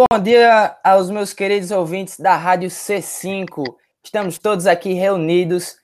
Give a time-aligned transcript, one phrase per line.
[0.00, 3.64] Bom dia aos meus queridos ouvintes da Rádio C5.
[4.00, 5.76] Estamos todos aqui reunidos,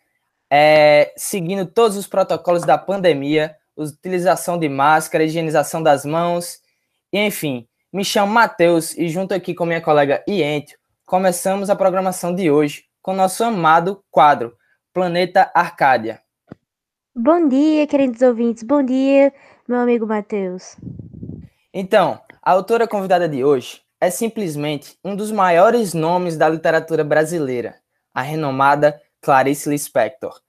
[0.49, 6.61] é, seguindo todos os protocolos da pandemia, utilização de máscara, higienização das mãos,
[7.13, 7.67] e enfim.
[7.93, 12.85] Me chamo Matheus e junto aqui com minha colega Ientio, começamos a programação de hoje
[13.03, 14.57] com nosso amado quadro
[14.93, 16.21] Planeta Arcádia.
[17.13, 18.63] Bom dia, queridos ouvintes.
[18.63, 19.35] Bom dia,
[19.67, 20.77] meu amigo Matheus.
[21.73, 27.77] Então, a autora convidada de hoje é simplesmente um dos maiores nomes da literatura brasileira,
[28.13, 30.41] a renomada Clarice Lispector.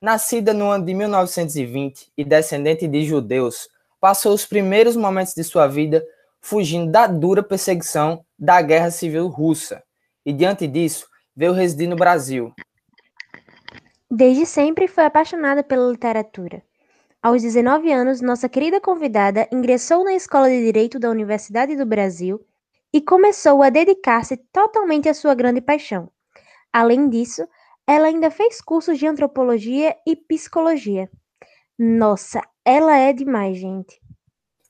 [0.00, 3.68] Nascida no ano de 1920 e descendente de judeus,
[4.00, 6.04] passou os primeiros momentos de sua vida
[6.40, 9.82] fugindo da dura perseguição da Guerra Civil Russa,
[10.26, 12.52] e diante disso, veio residir no Brasil.
[14.10, 16.62] Desde sempre foi apaixonada pela literatura.
[17.22, 22.44] Aos 19 anos, nossa querida convidada ingressou na Escola de Direito da Universidade do Brasil
[22.94, 26.08] e começou a dedicar-se totalmente à sua grande paixão.
[26.72, 27.42] Além disso,
[27.84, 31.10] ela ainda fez cursos de antropologia e psicologia.
[31.76, 34.00] Nossa, ela é demais, gente.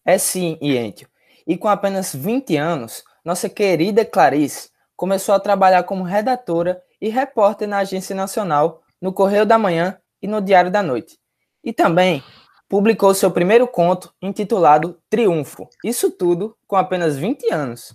[0.06, 1.06] É sim, Ientio.
[1.46, 7.68] E com apenas 20 anos, nossa querida Clarice começou a trabalhar como redatora e repórter
[7.68, 11.18] na Agência Nacional, no Correio da Manhã e no Diário da Noite.
[11.62, 12.24] E também
[12.70, 15.68] publicou seu primeiro conto intitulado Triunfo.
[15.84, 17.94] Isso tudo com apenas 20 anos.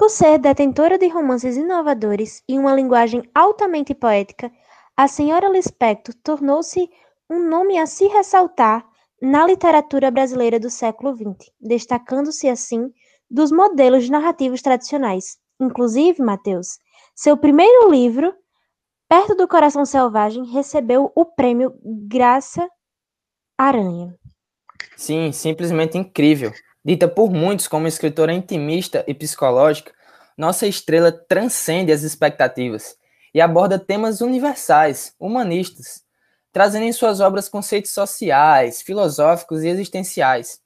[0.00, 4.50] Por ser detentora de romances inovadores e uma linguagem altamente poética,
[4.96, 6.88] a senhora Lispector tornou-se
[7.28, 8.82] um nome a se ressaltar
[9.20, 12.90] na literatura brasileira do século XX, destacando-se assim
[13.30, 15.36] dos modelos narrativos tradicionais.
[15.60, 16.78] Inclusive, Mateus,
[17.14, 18.34] seu primeiro livro,
[19.06, 21.74] Perto do Coração Selvagem, recebeu o prêmio
[22.08, 22.66] Graça
[23.58, 24.14] Aranha.
[24.96, 26.52] Sim, simplesmente incrível.
[26.82, 29.92] Dita por muitos como escritora intimista e psicológica,
[30.36, 32.96] nossa estrela transcende as expectativas
[33.34, 36.02] e aborda temas universais, humanistas,
[36.52, 40.60] trazendo em suas obras conceitos sociais, filosóficos e existenciais.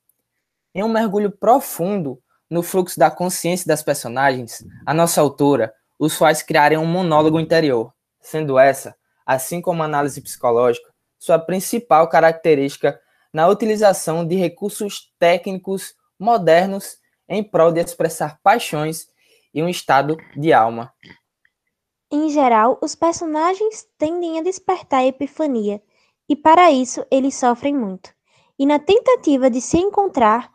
[0.74, 6.42] Em um mergulho profundo no fluxo da consciência das personagens, a nossa autora os faz
[6.42, 8.94] criarem um monólogo interior, sendo essa,
[9.24, 12.98] assim como a análise psicológica, sua principal característica
[13.32, 16.98] na utilização de recursos técnicos modernos
[17.28, 19.06] em prol de expressar paixões
[19.54, 20.92] e um estado de alma.
[22.10, 25.82] Em geral, os personagens tendem a despertar a epifania,
[26.28, 28.12] e para isso eles sofrem muito.
[28.58, 30.50] E na tentativa de se encontrar,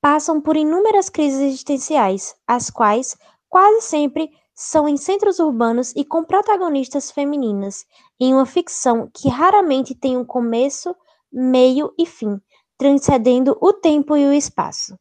[0.00, 3.16] passam por inúmeras crises existenciais, as quais
[3.48, 7.84] quase sempre são em centros urbanos e com protagonistas femininas,
[8.20, 10.94] em uma ficção que raramente tem um começo,
[11.32, 12.40] meio e fim,
[12.76, 14.98] transcendendo o tempo e o espaço.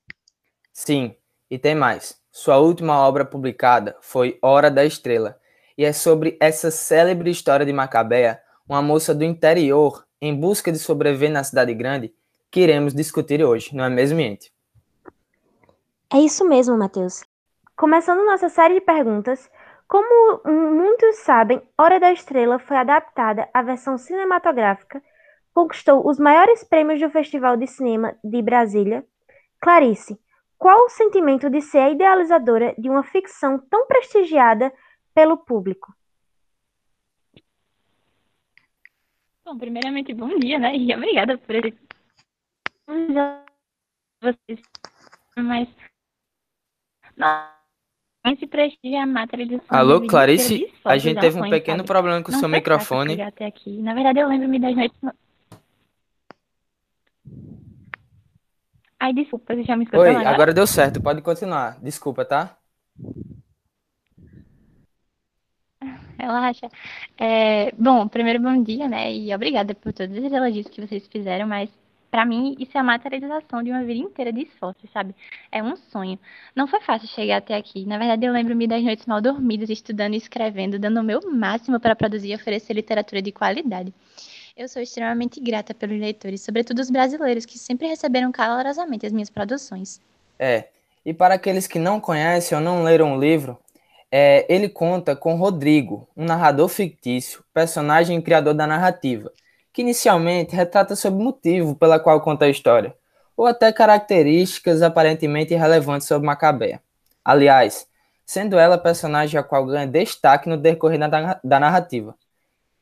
[0.71, 1.15] Sim,
[1.49, 2.22] e tem mais.
[2.35, 5.37] Sua última obra publicada foi Hora da Estrela,
[5.77, 10.79] e é sobre essa célebre história de Macabea, uma moça do interior em busca de
[10.79, 12.11] sobreviver na cidade grande,
[12.49, 14.51] que iremos discutir hoje, não é mesmo, Ente?
[16.11, 17.23] É isso mesmo, Matheus.
[17.77, 19.47] Começando nossa série de perguntas,
[19.87, 25.03] como muitos sabem, Hora da Estrela foi adaptada à versão cinematográfica,
[25.53, 29.05] conquistou os maiores prêmios do Festival de Cinema de Brasília.
[29.61, 30.19] Clarice,
[30.63, 34.71] qual o sentimento de ser a idealizadora de uma ficção tão prestigiada
[35.13, 35.93] pelo público?
[39.43, 40.73] Bom, primeiramente, bom dia, né?
[40.73, 41.77] E obrigada por esse...
[44.21, 44.61] vocês.
[45.35, 45.67] Mas.
[48.25, 50.73] Esse prestígio é a matéria de Alô, Clarice?
[50.85, 53.21] A gente teve um pequeno problema com o seu microfone.
[53.21, 53.81] Até aqui.
[53.81, 54.97] Na verdade, eu lembro-me das noites.
[59.03, 60.29] Ai, desculpa, você já me escutou Oi, agora?
[60.29, 61.77] agora deu certo, pode continuar.
[61.81, 62.55] Desculpa, tá?
[66.17, 66.69] Relaxa.
[67.17, 69.13] É, bom, primeiro bom dia, né?
[69.13, 71.69] E obrigada por todos os elogios que vocês fizeram, mas
[72.09, 75.13] para mim isso é a materialização de uma vida inteira de esforço, sabe?
[75.51, 76.17] É um sonho.
[76.55, 77.85] Não foi fácil chegar até aqui.
[77.85, 81.77] Na verdade, eu lembro-me das noites mal dormidas, estudando e escrevendo, dando o meu máximo
[81.77, 83.93] para produzir e oferecer literatura de qualidade.
[84.55, 89.29] Eu sou extremamente grata pelos leitores, sobretudo os brasileiros, que sempre receberam calorosamente as minhas
[89.29, 89.99] produções.
[90.37, 90.67] É,
[91.03, 93.57] e para aqueles que não conhecem ou não leram o livro,
[94.11, 99.31] é, ele conta com Rodrigo, um narrador fictício, personagem e criador da narrativa,
[99.73, 102.95] que inicialmente retrata sobre o motivo pela qual conta a história,
[103.35, 106.79] ou até características aparentemente irrelevantes sobre Macabea.
[107.25, 107.87] Aliás,
[108.23, 112.13] sendo ela personagem a qual ganha destaque no decorrer da, da narrativa,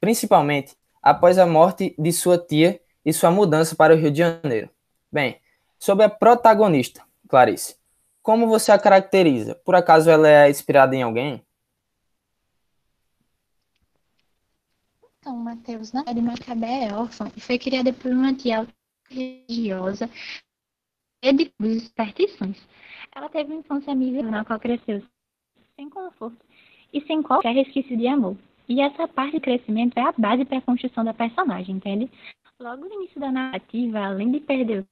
[0.02, 4.70] principalmente após a morte de sua tia e sua mudança para o Rio de Janeiro.
[5.12, 5.40] Bem,
[5.80, 7.76] sobre a protagonista, Clarice.
[8.22, 9.56] como você a caracteriza?
[9.56, 11.44] Por acaso ela é inspirada em alguém?
[15.20, 18.68] Então, Mateus, na verdade, Macabé é órfã e foi criada por uma tia
[19.10, 20.10] religiosa
[21.22, 22.58] de superstições.
[23.16, 25.04] Ela teve uma infância miserável na qual cresceu
[25.76, 26.44] sem conforto
[26.94, 28.36] e sem qualquer resquício de amor.
[28.72, 32.10] E essa parte de crescimento é a base para a construção da personagem, entende?
[32.58, 34.88] Logo no início da narrativa, além de perder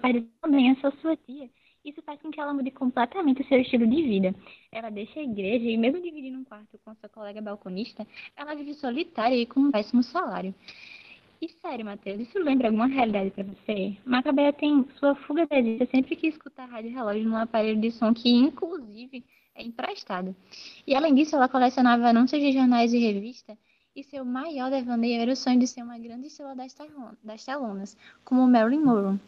[0.00, 1.50] perde também essa sua tia.
[1.84, 4.32] Isso faz com que ela mude completamente o seu estilo de vida.
[4.70, 8.06] Ela deixa a igreja e, mesmo dividindo um quarto com sua colega balconista,
[8.36, 10.54] ela vive solitária e com um péssimo salário.
[11.40, 13.96] E sério, Matheus, isso lembra alguma realidade para você?
[14.04, 17.90] Macabeia tem sua fuga da vida sempre que escuta a rádio relógio num aparelho de
[17.90, 19.22] som que, inclusive,
[19.54, 20.34] é emprestado.
[20.86, 23.58] E além disso, ela colecionava anúncios de jornais e revistas
[23.94, 28.46] e seu maior devaneio era o sonho de ser uma grande estrela das telonas, como
[28.46, 29.18] Marilyn Monroe.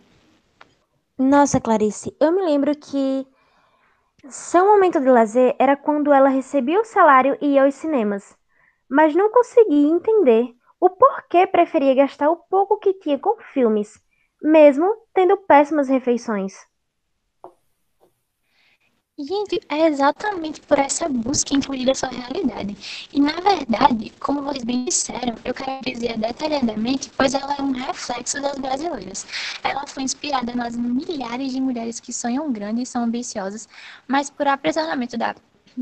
[1.19, 3.27] Nossa, Clarice, eu me lembro que
[4.29, 8.37] seu momento de lazer era quando ela recebia o salário e ia aos cinemas,
[8.89, 14.01] mas não conseguia entender o porquê preferia gastar o pouco que tinha com filmes,
[14.43, 16.55] mesmo tendo péssimas refeições.
[19.21, 23.09] Gente, é exatamente por essa busca incluir da sua realidade.
[23.13, 27.73] E na verdade, como vocês bem disseram, eu quero dizer detalhadamente, pois ela é um
[27.73, 29.27] reflexo das brasileiras.
[29.65, 33.69] Ela foi inspirada nas milhares de mulheres que sonham grande e são ambiciosas,
[34.07, 35.35] mas por aprisionamento da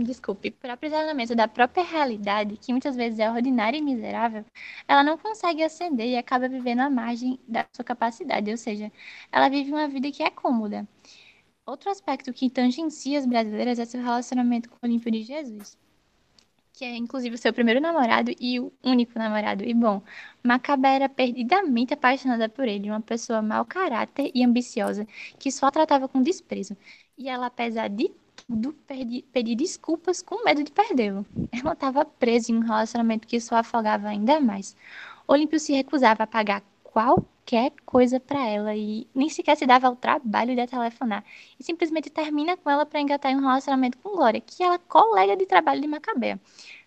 [0.04, 4.44] desculpe, por aprisionamento da própria realidade, que muitas vezes é ordinária e miserável,
[4.88, 8.92] ela não consegue ascender e acaba vivendo à margem da sua capacidade, ou seja,
[9.32, 10.86] ela vive uma vida que é cômoda.
[11.66, 15.76] Outro aspecto que tangencia as brasileiras é seu relacionamento com o Olímpio de Jesus,
[16.72, 19.64] que é inclusive o seu primeiro namorado e o único namorado.
[19.64, 20.02] E bom,
[20.44, 25.06] Macabé era perdidamente apaixonada por ele, uma pessoa mau caráter e ambiciosa,
[25.38, 26.76] que só tratava com desprezo.
[27.18, 31.24] E ela, apesar de tudo, pedi, pedir desculpas com medo de perdê-lo.
[31.52, 34.76] Ela estava presa em um relacionamento que só afogava ainda mais.
[35.26, 39.96] Olímpio se recusava a pagar qualquer coisa para ela e nem sequer se dava ao
[39.96, 41.24] trabalho de telefonar.
[41.58, 44.78] E simplesmente termina com ela para engatar em um relacionamento com Glória, que ela é
[44.78, 46.38] colega de trabalho de Macabé.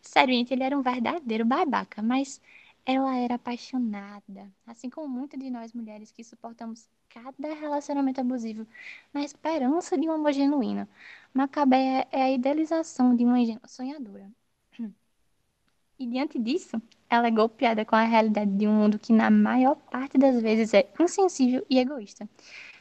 [0.01, 2.41] Sério, gente, ele era um verdadeiro babaca, mas
[2.89, 8.65] ela era apaixonada, assim como muitas de nós mulheres que suportamos cada relacionamento abusivo
[9.13, 10.87] na esperança de um amor genuíno.
[11.31, 13.37] Macabé é a idealização de uma
[13.67, 14.27] sonhadora.
[15.99, 19.75] E diante disso, ela é golpeada com a realidade de um mundo que, na maior
[19.75, 22.27] parte das vezes, é insensível e egoísta.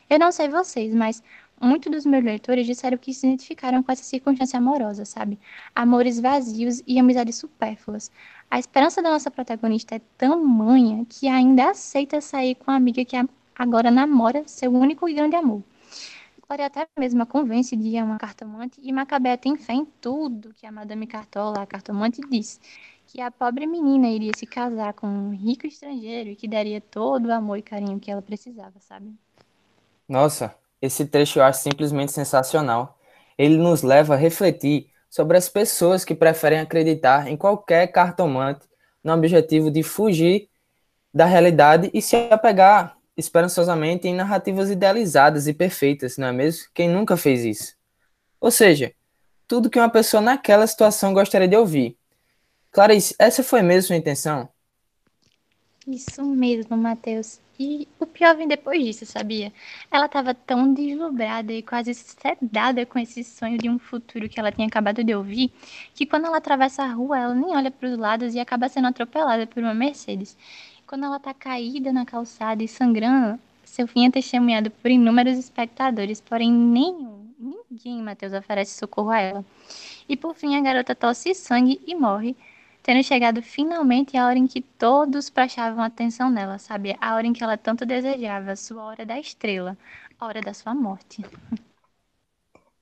[0.08, 1.22] Eu não sei vocês, mas
[1.60, 5.38] muitos dos meus leitores disseram que se identificaram com essa circunstância amorosa, sabe?
[5.74, 8.10] Amores vazios e amizades supérfluas.
[8.50, 13.16] A esperança da nossa protagonista é tamanha que ainda aceita sair com a amiga que
[13.54, 15.62] agora namora seu único e grande amor.
[16.48, 20.66] Glória até mesmo a convence de uma cartomante e Macabé tem fé em tudo que
[20.66, 22.58] a Madame Cartola, a cartomante, diz.
[23.06, 27.26] Que a pobre menina iria se casar com um rico estrangeiro e que daria todo
[27.26, 29.14] o amor e carinho que ela precisava, sabe?
[30.08, 32.98] Nossa, esse trecho eu acho simplesmente sensacional.
[33.36, 38.66] Ele nos leva a refletir sobre as pessoas que preferem acreditar em qualquer cartomante
[39.02, 40.48] no objetivo de fugir
[41.12, 46.66] da realidade e se apegar esperançosamente em narrativas idealizadas e perfeitas, não é mesmo?
[46.72, 47.74] Quem nunca fez isso?
[48.40, 48.92] Ou seja,
[49.48, 51.96] tudo que uma pessoa naquela situação gostaria de ouvir.
[52.70, 54.48] Clarice, essa foi mesmo sua intenção?
[55.90, 57.40] Isso mesmo, Matheus.
[57.58, 59.50] E o pior vem depois disso, sabia?
[59.90, 64.52] Ela estava tão deslumbrada e quase sedada com esse sonho de um futuro que ela
[64.52, 65.50] tinha acabado de ouvir,
[65.94, 68.86] que quando ela atravessa a rua, ela nem olha para os lados e acaba sendo
[68.86, 70.36] atropelada por uma Mercedes.
[70.86, 76.20] Quando ela está caída na calçada e sangrando, seu fim é testemunhado por inúmeros espectadores,
[76.20, 79.44] porém nenhum, ninguém, Mateus, oferece socorro a ela.
[80.06, 82.36] E por fim, a garota tosse sangue e morre,
[82.88, 86.96] tendo chegado finalmente a hora em que todos prestavam atenção nela, sabe?
[86.98, 89.76] A hora em que ela tanto desejava, sua hora da estrela,
[90.18, 91.22] a hora da sua morte.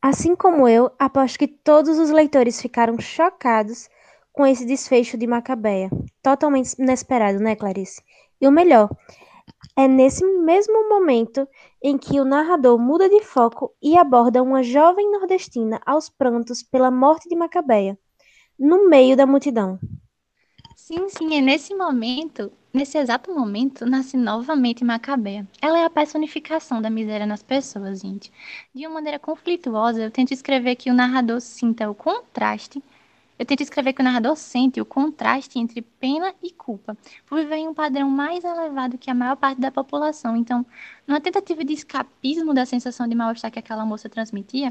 [0.01, 3.89] Assim como eu, aposto que todos os leitores ficaram chocados
[4.33, 5.91] com esse desfecho de Macabeia.
[6.23, 8.01] Totalmente inesperado, né, Clarice?
[8.41, 8.89] E o melhor,
[9.75, 11.49] é nesse mesmo momento
[11.83, 16.93] em que o narrador muda de foco e aborda uma jovem nordestina aos prantos pela
[16.93, 17.99] morte de Macabeia,
[18.59, 19.79] no meio da multidão.
[20.75, 25.49] Sim, sim, é nesse momento, nesse exato momento, nasce novamente Macabeia.
[25.61, 28.31] Ela é a personificação da miséria nas pessoas, gente.
[28.75, 32.83] De uma maneira conflituosa, eu tento escrever que o narrador sinta o contraste
[33.39, 36.97] Eu tento escrever que o narrador sente o contraste entre pena e culpa,
[37.27, 40.37] por viver em um padrão mais elevado que a maior parte da população.
[40.37, 40.67] Então,
[41.07, 44.71] numa tentativa de escapismo da sensação de mal-estar que aquela moça transmitia,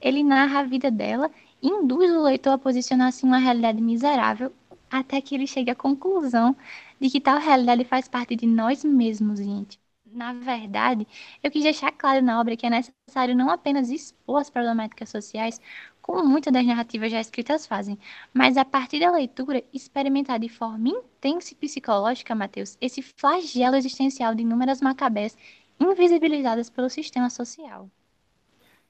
[0.00, 1.30] ele narra a vida dela
[1.68, 4.52] induz o leitor a posicionar-se em uma realidade miserável
[4.90, 6.56] até que ele chegue à conclusão
[7.00, 9.78] de que tal realidade faz parte de nós mesmos, gente.
[10.04, 11.06] Na verdade,
[11.42, 15.60] eu quis deixar claro na obra que é necessário não apenas expor as problemáticas sociais,
[16.00, 17.98] como muitas das narrativas já escritas fazem,
[18.32, 24.34] mas a partir da leitura, experimentar de forma intensa e psicológica, Mateus, esse flagelo existencial
[24.34, 25.36] de inúmeras macabés
[25.80, 27.90] invisibilizadas pelo sistema social.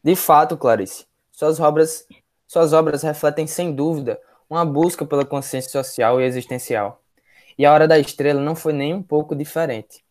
[0.05, 2.07] De fato, Clarice, suas obras,
[2.47, 7.03] suas obras refletem sem dúvida uma busca pela consciência social e existencial.
[7.59, 10.05] E a Hora da Estrela não foi nem um pouco diferente.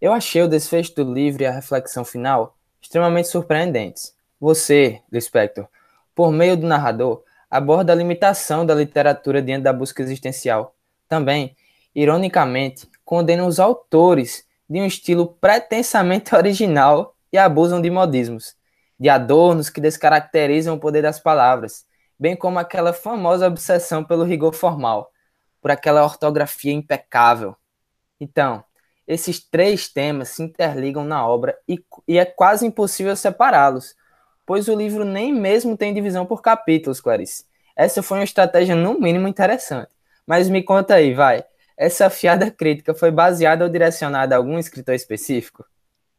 [0.00, 4.14] Eu achei o desfecho do livro e a reflexão final extremamente surpreendentes.
[4.38, 5.66] Você, Lispector,
[6.14, 10.74] por meio do narrador, aborda a limitação da literatura diante da busca existencial.
[11.08, 11.56] Também,
[11.94, 18.54] ironicamente, condena os autores de um estilo pretensamente original e abusam de modismos,
[18.98, 21.84] de adornos que descaracterizam o poder das palavras,
[22.18, 25.10] bem como aquela famosa obsessão pelo rigor formal,
[25.60, 27.56] por aquela ortografia impecável.
[28.20, 28.64] Então,
[29.06, 33.94] esses três temas se interligam na obra e, e é quase impossível separá-los,
[34.46, 37.44] pois o livro nem mesmo tem divisão por capítulos, Clarice.
[37.76, 39.90] Essa foi uma estratégia, no mínimo, interessante.
[40.26, 41.44] Mas me conta aí, vai.
[41.76, 45.64] Essa fiada crítica foi baseada ou direcionada a algum escritor específico?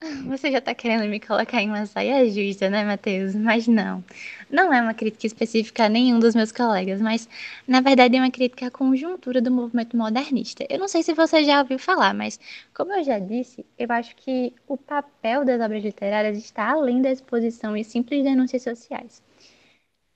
[0.28, 3.36] Você já tá querendo me colocar em uma saia justa, né, Matheus?
[3.36, 4.04] Mas não.
[4.50, 7.28] Não é uma crítica específica a nenhum dos meus colegas, mas
[7.68, 10.66] na verdade é uma crítica à conjuntura do movimento modernista.
[10.70, 12.40] Eu não sei se você já ouviu falar, mas
[12.74, 17.12] como eu já disse, eu acho que o papel das obras literárias está além da
[17.12, 19.22] exposição e simples denúncias sociais.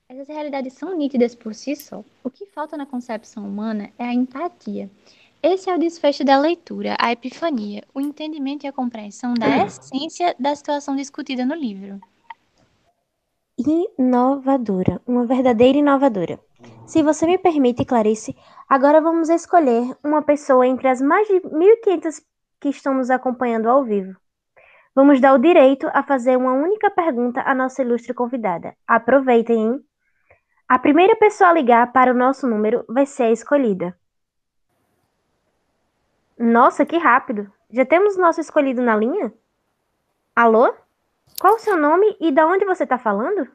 [0.09, 2.03] Essas realidades são nítidas por si só.
[2.24, 4.89] O que falta na concepção humana é a empatia.
[5.41, 10.36] Esse é o desfecho da leitura, a epifania, o entendimento e a compreensão da essência
[10.38, 11.98] da situação discutida no livro.
[13.58, 16.39] Inovadora, uma verdadeira inovadora.
[16.86, 18.36] Se você me permite, Clarice,
[18.67, 22.22] agora vamos escolher uma pessoa entre as mais de 1.500
[22.60, 24.17] que estão nos acompanhando ao vivo.
[24.93, 28.75] Vamos dar o direito a fazer uma única pergunta à nossa ilustre convidada.
[28.86, 29.79] Aproveitem, hein?
[30.67, 33.98] A primeira pessoa a ligar para o nosso número vai ser a escolhida.
[36.39, 37.51] Nossa, que rápido!
[37.69, 39.34] Já temos nosso escolhido na linha?
[40.34, 40.74] Alô?
[41.38, 43.46] Qual o seu nome e da onde você está falando?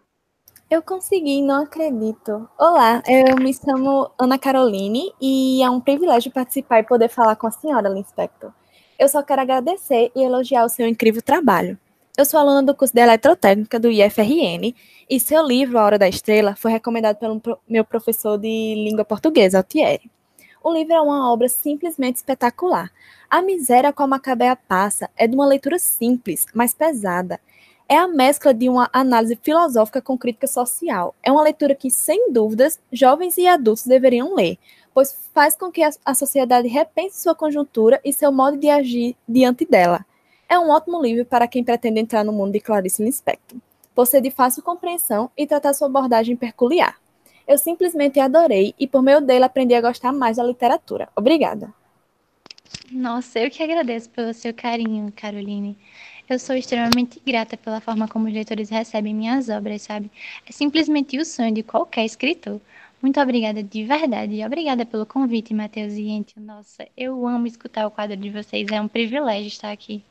[0.71, 2.47] Eu consegui, não acredito.
[2.59, 7.47] Olá, eu me chamo Ana Caroline e é um privilégio participar e poder falar com
[7.47, 8.53] a senhora, Linspector.
[8.99, 11.79] Eu só quero agradecer e elogiar o seu incrível trabalho.
[12.19, 14.75] Eu sou aluna do curso de Eletrotécnica do IFRN
[15.09, 19.57] e seu livro, A Hora da Estrela, foi recomendado pelo meu professor de língua portuguesa,
[19.57, 20.13] Altieri.
[20.67, 22.91] O livro é uma obra simplesmente espetacular.
[23.29, 27.39] A miséria como a Macabea passa é de uma leitura simples, mas pesada.
[27.87, 31.15] É a mescla de uma análise filosófica com crítica social.
[31.23, 34.57] É uma leitura que, sem dúvidas, jovens e adultos deveriam ler,
[34.95, 39.67] pois faz com que a sociedade repense sua conjuntura e seu modo de agir diante
[39.67, 40.03] dela.
[40.49, 43.59] É um ótimo livro para quem pretende entrar no mundo de Clarice Lispector,
[43.95, 47.04] por de fácil compreensão e tratar sua abordagem peculiar.
[47.47, 51.09] Eu simplesmente adorei e por meio dele aprendi a gostar mais da literatura.
[51.15, 51.73] Obrigada.
[52.91, 55.77] Nossa, eu que agradeço pelo seu carinho, Caroline.
[56.29, 60.11] Eu sou extremamente grata pela forma como os leitores recebem minhas obras, sabe?
[60.49, 62.61] É simplesmente o sonho de qualquer escritor.
[63.03, 64.43] Muito obrigada de verdade.
[64.43, 66.41] Obrigada pelo convite, Matheus e Ente.
[66.41, 68.67] Nossa, eu amo escutar o quadro de vocês.
[68.73, 70.03] É um privilégio estar aqui.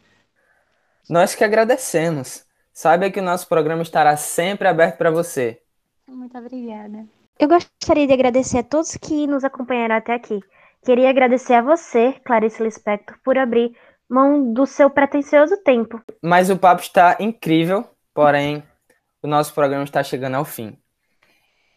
[1.09, 2.45] Nós que agradecemos.
[2.71, 5.59] Saiba que o nosso programa estará sempre aberto para você.
[6.07, 7.07] Muito obrigada.
[7.39, 10.39] Eu gostaria de agradecer a todos que nos acompanharam até aqui.
[10.85, 13.75] Queria agradecer a você, Clarice Lispector, por abrir
[14.09, 16.01] mão do seu pretensioso tempo.
[16.21, 18.63] Mas o papo está incrível, porém,
[19.21, 20.77] o nosso programa está chegando ao fim.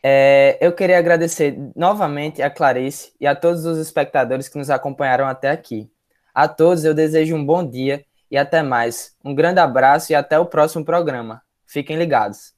[0.03, 5.27] É, eu queria agradecer novamente a Clarice e a todos os espectadores que nos acompanharam
[5.27, 5.91] até aqui.
[6.35, 9.17] A todos eu desejo um bom dia e até mais.
[9.25, 11.43] Um grande abraço e até o próximo programa.
[11.67, 12.55] Fiquem ligados.